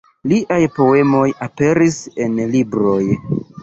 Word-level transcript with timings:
Liaj 0.31 0.57
poemoj 0.77 1.27
aperis 1.49 2.03
en 2.27 2.45
libroj. 2.59 3.01